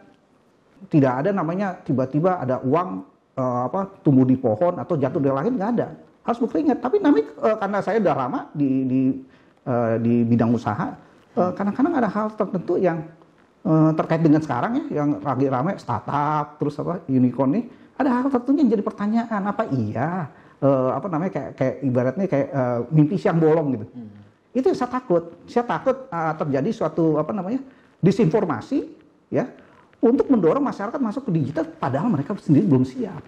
Tidak 0.88 1.14
ada 1.20 1.36
namanya 1.36 1.76
tiba-tiba 1.84 2.40
ada 2.40 2.64
uang 2.64 3.04
uh, 3.36 3.68
apa 3.68 4.00
tumbuh 4.00 4.24
di 4.24 4.40
pohon 4.40 4.80
atau 4.80 4.96
jatuh 4.96 5.20
dari 5.20 5.36
langit 5.36 5.60
nggak 5.60 5.72
ada. 5.76 5.88
Harus 6.24 6.40
berkeringat. 6.40 6.80
Tapi 6.80 7.04
namanya 7.04 7.28
uh, 7.44 7.60
karena 7.60 7.78
saya 7.84 8.00
udah 8.00 8.16
lama 8.16 8.40
di 8.56 8.88
di 8.88 9.02
uh, 9.68 10.00
di 10.00 10.24
bidang 10.24 10.56
usaha 10.56 10.96
Eh, 11.40 11.52
kadang-kadang 11.56 11.94
ada 11.94 12.10
hal 12.10 12.28
tertentu 12.34 12.76
yang 12.82 13.06
uh, 13.64 13.94
terkait 13.96 14.20
dengan 14.20 14.42
sekarang 14.42 14.82
ya, 14.82 14.86
yang 15.04 15.10
lagi 15.22 15.46
ramai 15.48 15.78
startup, 15.80 16.60
terus 16.60 16.76
apa 16.82 17.06
unicorn 17.06 17.54
nih, 17.54 17.64
ada 17.96 18.10
hal 18.10 18.28
tertentu 18.34 18.60
yang 18.66 18.72
jadi 18.74 18.84
pertanyaan 18.84 19.42
apa 19.46 19.64
iya, 19.72 20.28
uh, 20.60 20.90
apa 20.98 21.08
namanya 21.08 21.32
kayak, 21.32 21.52
kayak 21.56 21.76
ibaratnya 21.86 22.26
kayak 22.26 22.48
uh, 22.50 22.80
mimpi 22.92 23.16
siang 23.16 23.40
bolong 23.40 23.78
gitu. 23.78 23.86
Hmm. 23.94 24.10
Itu 24.54 24.74
yang 24.74 24.78
saya 24.78 24.90
takut. 24.90 25.24
Saya 25.46 25.66
takut 25.66 26.10
uh, 26.10 26.34
terjadi 26.38 26.70
suatu 26.74 27.22
apa 27.22 27.32
namanya 27.34 27.62
disinformasi 28.02 28.88
ya 29.30 29.46
untuk 30.00 30.32
mendorong 30.32 30.64
masyarakat 30.64 30.98
masuk 30.98 31.28
ke 31.28 31.32
digital 31.44 31.68
padahal 31.68 32.08
mereka 32.10 32.34
sendiri 32.40 32.66
belum 32.66 32.88
siap. 32.88 33.22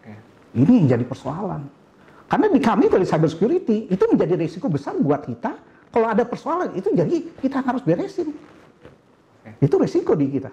Okay. 0.00 0.16
Ini 0.56 0.72
yang 0.84 0.86
jadi 0.98 1.04
persoalan. 1.04 1.66
Karena 2.24 2.46
di 2.48 2.60
kami 2.62 2.88
dari 2.88 3.04
cyber 3.04 3.28
security 3.28 3.92
itu 3.92 4.04
menjadi 4.08 4.34
risiko 4.40 4.72
besar 4.72 4.96
buat 4.96 5.26
kita 5.26 5.52
kalau 5.94 6.10
ada 6.10 6.26
persoalan 6.26 6.74
itu 6.74 6.90
jadi 6.90 7.22
kita 7.38 7.62
harus 7.62 7.82
beresin. 7.86 8.34
Itu 9.62 9.78
resiko 9.78 10.18
di 10.18 10.26
kita. 10.32 10.50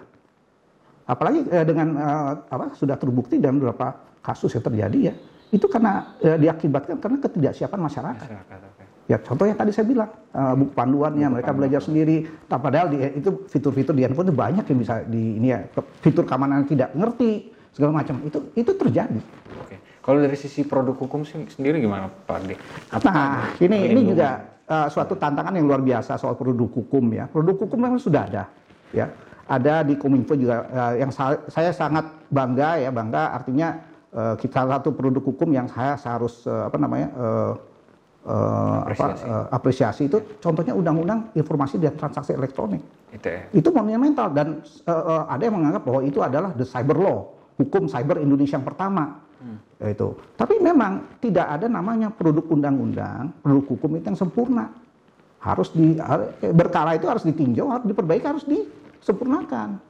Apalagi 1.08 1.42
eh, 1.50 1.64
dengan 1.66 1.88
eh, 1.98 2.32
apa 2.46 2.78
sudah 2.78 2.94
terbukti 2.94 3.42
dalam 3.42 3.58
beberapa 3.58 3.98
kasus 4.22 4.54
yang 4.54 4.62
terjadi 4.62 4.98
ya, 5.10 5.14
itu 5.50 5.66
karena 5.66 6.14
eh, 6.22 6.38
diakibatkan 6.38 7.02
karena 7.02 7.18
ketidaksiapan 7.18 7.80
masyarakat. 7.82 8.28
masyarakat 8.28 8.58
okay. 8.70 8.86
Ya 9.10 9.18
contohnya 9.18 9.58
tadi 9.58 9.74
saya 9.74 9.86
bilang 9.88 10.10
uh, 10.30 10.54
buku 10.54 10.72
panduannya 10.78 11.26
buku 11.26 11.34
mereka 11.34 11.50
panduan. 11.50 11.58
belajar 11.66 11.80
sendiri. 11.82 12.16
Tak 12.46 12.58
padahal 12.62 12.86
di, 12.92 12.96
itu 13.18 13.30
fitur-fitur 13.50 13.94
di 13.98 14.02
handphone 14.06 14.30
itu 14.30 14.36
banyak 14.36 14.64
yang 14.64 14.78
bisa 14.78 14.94
di 15.04 15.42
ini 15.42 15.48
ya 15.50 15.60
fitur 16.00 16.22
keamanan 16.22 16.62
tidak 16.70 16.94
ngerti 16.94 17.50
segala 17.74 18.04
macam 18.04 18.22
itu 18.22 18.38
itu 18.54 18.70
terjadi. 18.78 19.20
Oke. 19.58 19.76
Kalau 20.02 20.18
dari 20.18 20.34
sisi 20.38 20.66
produk 20.66 20.98
hukum 20.98 21.22
sendiri 21.26 21.78
gimana 21.78 22.10
Pak 22.10 22.36
Adi? 22.42 22.54
Nah 23.06 23.54
ini 23.58 23.76
ini 23.90 24.00
juga 24.14 24.52
uh, 24.66 24.88
suatu 24.90 25.14
tantangan 25.18 25.54
yang 25.54 25.66
luar 25.66 25.82
biasa 25.82 26.18
soal 26.18 26.34
produk 26.38 26.68
hukum 26.70 27.10
ya. 27.14 27.26
Produk 27.26 27.58
hukum 27.58 27.78
memang 27.78 27.98
sudah 28.02 28.26
ada, 28.26 28.44
ya. 28.94 29.10
Ada 29.42 29.82
di 29.82 29.98
Kominfo 29.98 30.38
juga 30.38 30.64
uh, 30.70 30.94
yang 30.96 31.10
sa 31.10 31.38
saya 31.50 31.74
sangat 31.74 32.06
bangga 32.30 32.78
ya, 32.78 32.90
bangga 32.94 33.34
artinya 33.34 33.78
uh, 34.14 34.34
kita 34.38 34.64
satu 34.64 34.94
produk 34.94 35.22
hukum 35.22 35.50
yang 35.50 35.66
saya 35.66 35.98
harus 35.98 36.46
uh, 36.46 36.70
apa 36.70 36.78
namanya 36.78 37.08
uh, 37.18 37.52
uh, 38.26 38.86
apresiasi. 38.86 39.24
Apa, 39.24 39.30
uh, 39.30 39.46
apresiasi 39.50 40.02
itu 40.06 40.18
contohnya 40.38 40.72
undang-undang 40.74 41.30
informasi 41.34 41.78
dan 41.78 41.94
transaksi 41.96 42.34
elektronik. 42.34 42.82
ITE. 43.12 43.52
Itu 43.52 43.68
monumental 43.74 44.32
dan 44.32 44.64
uh, 44.86 44.92
uh, 44.92 45.22
ada 45.28 45.42
yang 45.44 45.60
menganggap 45.60 45.82
bahwa 45.84 46.00
itu 46.02 46.18
adalah 46.24 46.50
the 46.56 46.64
cyber 46.64 46.96
law, 46.96 47.32
hukum 47.60 47.84
cyber 47.90 48.18
Indonesia 48.22 48.56
yang 48.56 48.66
pertama 48.66 49.22
Hmm. 49.42 49.58
Itu. 49.90 50.14
Tapi 50.38 50.62
memang 50.62 51.18
tidak 51.18 51.46
ada 51.58 51.66
namanya 51.66 52.14
produk 52.14 52.46
undang-undang, 52.46 53.34
produk 53.42 53.64
hukum 53.74 53.98
itu 53.98 54.14
yang 54.14 54.18
sempurna. 54.18 54.70
Harus 55.42 55.74
di 55.74 55.98
berkala 56.54 56.94
itu 56.94 57.10
harus 57.10 57.26
ditinjau, 57.26 57.66
harus 57.66 57.86
diperbaiki, 57.90 58.22
harus 58.22 58.46
disempurnakan. 58.46 59.82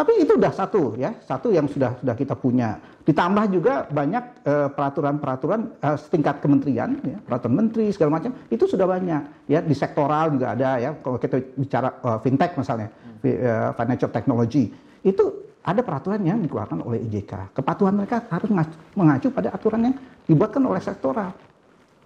Tapi 0.00 0.24
itu 0.24 0.32
sudah 0.32 0.48
satu 0.48 0.96
ya, 0.96 1.12
satu 1.20 1.52
yang 1.52 1.68
sudah 1.68 1.92
sudah 2.00 2.16
kita 2.16 2.32
punya. 2.32 2.80
Ditambah 3.04 3.52
juga 3.52 3.84
banyak 3.84 4.24
eh, 4.48 4.68
peraturan-peraturan 4.72 5.76
uh, 5.76 5.96
setingkat 6.00 6.40
kementerian, 6.40 6.96
ya, 7.04 7.20
peraturan 7.20 7.68
menteri 7.68 7.92
segala 7.92 8.16
macam 8.16 8.32
itu 8.48 8.64
sudah 8.64 8.88
banyak. 8.88 9.44
Ya 9.44 9.60
di 9.60 9.76
sektoral 9.76 10.32
juga 10.32 10.56
ada 10.56 10.80
ya. 10.80 10.96
Kalau 10.96 11.20
kita 11.20 11.36
bicara 11.52 12.00
uh, 12.00 12.16
fintech 12.24 12.56
misalnya, 12.56 12.88
hmm. 12.88 13.76
financial 13.76 14.08
technology 14.08 14.72
itu 15.04 15.52
ada 15.60 15.84
peraturan 15.84 16.24
yang 16.24 16.40
dikeluarkan 16.40 16.80
oleh 16.80 17.04
IJK. 17.04 17.52
Kepatuhan 17.52 17.92
mereka 17.92 18.24
harus 18.32 18.48
mengacu 18.96 19.28
pada 19.28 19.52
aturan 19.52 19.92
yang 19.92 19.94
dibuatkan 20.24 20.64
oleh 20.64 20.80
sektoral. 20.80 21.36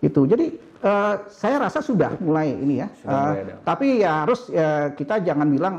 Itu. 0.01 0.27
Jadi 0.27 0.55
uh, 0.83 1.15
saya 1.31 1.57
rasa 1.63 1.83
sudah 1.83 2.17
mulai 2.19 2.55
ini 2.55 2.83
ya. 2.83 2.89
uh, 3.07 3.61
tapi 3.63 4.03
ya 4.03 4.27
harus 4.27 4.49
uh, 4.51 4.93
kita 4.97 5.23
jangan 5.23 5.49
bilang 5.51 5.75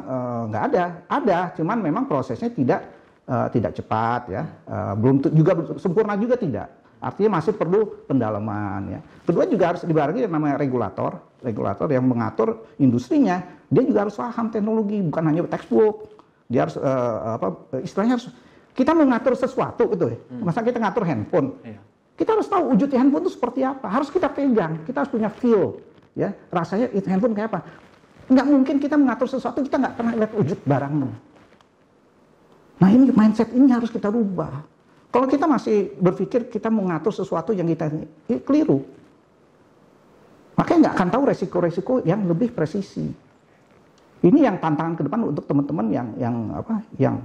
nggak 0.52 0.64
uh, 0.64 0.68
ada. 0.72 0.84
Ada, 1.08 1.40
cuman 1.58 1.78
memang 1.82 2.04
prosesnya 2.06 2.52
tidak 2.52 2.86
uh, 3.28 3.48
tidak 3.50 3.76
cepat 3.76 4.22
ya. 4.32 4.44
Uh, 4.66 4.94
belum 5.00 5.16
juga 5.34 5.52
sempurna 5.78 6.16
juga 6.16 6.36
tidak. 6.40 6.68
Artinya 7.04 7.38
masih 7.38 7.54
perlu 7.54 8.08
pendalaman 8.10 8.98
ya. 8.98 9.00
Kedua 9.28 9.46
juga 9.46 9.76
harus 9.76 9.86
dibarengi 9.86 10.26
yang 10.26 10.34
namanya 10.34 10.58
regulator, 10.58 11.22
regulator 11.44 11.86
yang 11.92 12.06
mengatur 12.08 12.66
industrinya. 12.82 13.46
Dia 13.70 13.84
juga 13.86 14.10
harus 14.10 14.16
paham 14.18 14.50
teknologi, 14.50 15.02
bukan 15.06 15.24
hanya 15.26 15.42
textbook 15.46 16.16
dia 16.46 16.70
harus 16.70 16.78
uh, 16.78 17.42
apa 17.42 17.48
istilahnya 17.82 18.22
harus 18.22 18.30
kita 18.76 18.92
mengatur 18.94 19.34
sesuatu 19.34 19.90
gitu 19.96 20.14
ya. 20.14 20.18
Hmm. 20.30 20.44
Masa 20.46 20.62
kita 20.62 20.78
ngatur 20.78 21.04
handphone. 21.08 21.58
Iya. 21.64 21.80
Kita 22.16 22.32
harus 22.32 22.48
tahu 22.48 22.72
wujudnya 22.72 22.98
handphone 23.04 23.28
itu 23.28 23.34
seperti 23.36 23.60
apa. 23.68 23.92
Harus 23.92 24.08
kita 24.08 24.32
pegang, 24.32 24.80
kita 24.88 25.04
harus 25.04 25.12
punya 25.12 25.28
feel 25.28 25.84
ya. 26.16 26.32
Rasanya 26.48 26.88
itu 26.96 27.06
handphone 27.12 27.36
kayak 27.36 27.52
apa? 27.52 27.60
Nggak 28.32 28.46
mungkin 28.48 28.76
kita 28.80 28.96
mengatur 28.96 29.28
sesuatu 29.30 29.60
kita 29.62 29.78
nggak 29.78 29.96
pernah 30.00 30.14
lihat 30.16 30.32
wujud 30.34 30.60
barangnya. 30.64 31.12
Nah 32.76 32.90
ini 32.92 33.12
mindset 33.12 33.52
ini 33.52 33.68
harus 33.68 33.92
kita 33.92 34.08
rubah. 34.08 34.64
Kalau 35.12 35.28
kita 35.28 35.48
masih 35.48 35.96
berpikir 35.96 36.48
kita 36.52 36.68
mengatur 36.68 37.12
sesuatu 37.12 37.52
yang 37.52 37.68
kita 37.68 37.88
ini 37.92 38.40
keliru. 38.44 38.84
Makanya 40.56 40.88
nggak 40.88 40.96
akan 40.96 41.10
tahu 41.12 41.24
resiko-resiko 41.32 41.94
yang 42.08 42.24
lebih 42.28 42.56
presisi. 42.56 43.12
Ini 44.24 44.40
yang 44.40 44.58
tantangan 44.58 44.96
ke 44.96 45.04
depan 45.04 45.22
untuk 45.28 45.44
teman-teman 45.46 45.88
yang 45.92 46.08
yang 46.16 46.36
apa 46.56 46.80
yang 46.96 47.20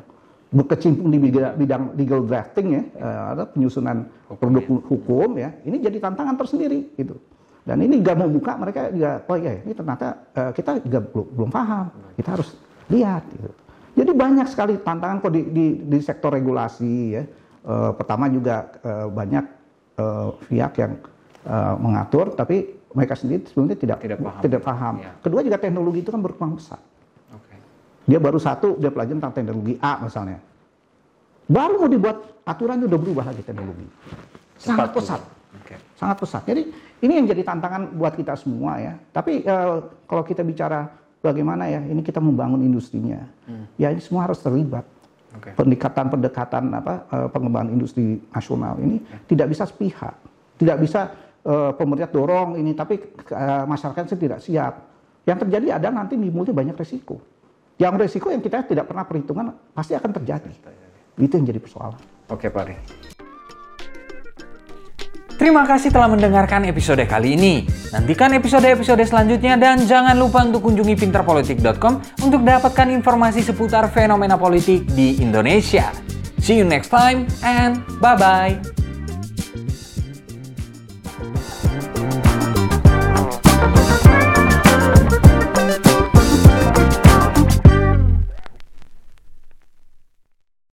berkecimpung 0.51 1.15
di 1.15 1.19
bidang, 1.23 1.95
legal 1.95 2.27
drafting 2.27 2.69
ya, 2.75 2.83
uh, 2.99 3.25
ada 3.39 3.43
penyusunan 3.47 4.03
produk 4.39 4.65
ya. 4.67 4.79
hukum 4.91 5.31
ya. 5.39 5.51
Ini 5.63 5.77
jadi 5.79 5.99
tantangan 6.03 6.35
tersendiri 6.35 6.91
gitu. 6.99 7.15
Dan 7.63 7.87
ini 7.87 8.03
gak 8.03 8.19
mau 8.19 8.27
buka 8.27 8.59
mereka 8.59 8.91
juga 8.91 9.23
oh 9.31 9.37
ya 9.39 9.63
ini 9.63 9.73
ternyata 9.77 10.07
uh, 10.35 10.51
kita 10.51 10.83
juga 10.83 10.99
belum, 11.07 11.27
belum 11.39 11.51
paham. 11.55 11.87
Kita 12.19 12.29
harus 12.35 12.51
lihat 12.91 13.23
gitu. 13.31 13.51
Jadi 13.95 14.11
banyak 14.17 14.47
sekali 14.51 14.75
tantangan 14.81 15.23
kok 15.23 15.33
di, 15.35 15.43
di, 15.55 15.67
di 15.87 15.99
sektor 16.03 16.35
regulasi 16.35 16.95
ya. 17.15 17.23
Uh, 17.61 17.93
pertama 17.95 18.27
juga 18.33 18.73
uh, 18.83 19.07
banyak 19.13 19.45
uh, 20.01 20.33
pihak 20.49 20.73
yang 20.81 20.93
uh, 21.45 21.77
mengatur 21.77 22.33
tapi 22.33 22.81
mereka 22.91 23.15
sendiri 23.15 23.47
sebelumnya 23.47 23.77
tidak 23.79 23.99
Tidak 24.03 24.19
paham. 24.19 24.41
tidak 24.43 24.63
paham. 24.67 24.95
Ya. 24.99 25.11
Kedua 25.23 25.41
juga 25.47 25.57
teknologi 25.63 26.01
itu 26.03 26.11
kan 26.11 26.21
berkembang 26.25 26.59
pesat. 26.59 26.81
Dia 28.11 28.19
baru 28.19 28.43
satu 28.43 28.75
dia 28.75 28.91
pelajari 28.91 29.23
tentang 29.23 29.35
teknologi 29.39 29.79
A 29.79 30.03
misalnya. 30.03 30.43
Baru 31.47 31.87
mau 31.87 31.91
dibuat 31.91 32.43
aturannya 32.43 32.91
udah 32.91 32.99
berubah 32.99 33.25
lagi 33.31 33.47
teknologi. 33.47 33.87
Sangat 34.59 34.91
pesat. 34.91 35.23
Oke. 35.51 35.75
sangat 35.99 36.17
pesat. 36.23 36.43
Jadi 36.47 36.63
ini 37.03 37.13
yang 37.19 37.27
jadi 37.27 37.43
tantangan 37.43 37.95
buat 37.95 38.15
kita 38.15 38.35
semua 38.39 38.79
ya. 38.83 38.95
Tapi 39.11 39.47
eh, 39.47 39.77
kalau 40.11 40.23
kita 40.27 40.43
bicara 40.47 40.91
bagaimana 41.23 41.71
ya, 41.71 41.83
ini 41.83 42.03
kita 42.03 42.19
membangun 42.23 42.63
industrinya. 42.63 43.19
Ya 43.79 43.95
ini 43.95 44.03
semua 44.03 44.27
harus 44.27 44.39
terlibat. 44.43 44.87
Oke. 45.35 45.55
Pendekatan-pendekatan 45.55 46.71
apa 46.75 46.95
eh, 47.15 47.29
pengembangan 47.31 47.71
industri 47.71 48.19
nasional 48.35 48.79
ini 48.83 48.99
tidak 49.31 49.55
bisa 49.55 49.67
sepihak, 49.67 50.15
tidak 50.59 50.77
bisa 50.83 51.15
eh, 51.47 51.71
pemerintah 51.75 52.11
dorong 52.11 52.59
ini, 52.59 52.75
tapi 52.75 52.99
masyarakat 53.67 54.19
tidak 54.19 54.43
siap. 54.43 54.75
Yang 55.27 55.47
terjadi 55.47 55.79
ada 55.79 55.95
nanti 55.95 56.15
timbulnya 56.19 56.55
banyak 56.55 56.75
resiko. 56.79 57.40
Yang 57.81 57.95
resiko 57.97 58.29
yang 58.29 58.45
kita 58.45 58.69
tidak 58.69 58.85
pernah 58.85 59.09
perhitungan 59.09 59.57
pasti 59.73 59.97
akan 59.97 60.11
terjadi. 60.21 60.53
Itu 61.17 61.33
yang 61.41 61.49
jadi 61.49 61.61
persoalan. 61.61 62.01
Oke, 62.29 62.53
Pak 62.53 62.63
Ari. 62.69 62.77
Terima 65.41 65.65
kasih 65.65 65.89
telah 65.89 66.13
mendengarkan 66.13 66.69
episode 66.69 67.01
kali 67.09 67.33
ini. 67.33 67.65
Nantikan 67.97 68.37
episode-episode 68.37 69.01
selanjutnya 69.09 69.57
dan 69.57 69.89
jangan 69.89 70.13
lupa 70.13 70.45
untuk 70.45 70.69
kunjungi 70.69 71.01
pinterpolitik.com 71.01 72.21
untuk 72.21 72.45
dapatkan 72.45 72.93
informasi 72.93 73.41
seputar 73.41 73.89
fenomena 73.89 74.37
politik 74.37 74.85
di 74.93 75.17
Indonesia. 75.25 75.89
See 76.45 76.61
you 76.61 76.69
next 76.69 76.93
time 76.93 77.25
and 77.41 77.81
bye-bye. 78.05 78.80